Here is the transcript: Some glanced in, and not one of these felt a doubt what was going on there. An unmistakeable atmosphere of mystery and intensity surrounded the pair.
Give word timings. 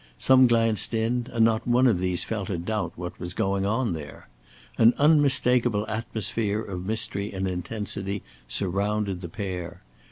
Some 0.17 0.47
glanced 0.47 0.95
in, 0.95 1.27
and 1.31 1.45
not 1.45 1.67
one 1.67 1.85
of 1.85 1.99
these 1.99 2.23
felt 2.23 2.49
a 2.49 2.57
doubt 2.57 2.93
what 2.95 3.19
was 3.19 3.35
going 3.35 3.67
on 3.67 3.93
there. 3.93 4.29
An 4.79 4.95
unmistakeable 4.97 5.85
atmosphere 5.87 6.59
of 6.61 6.83
mystery 6.87 7.31
and 7.31 7.47
intensity 7.47 8.23
surrounded 8.47 9.21
the 9.21 9.29
pair. 9.29 9.83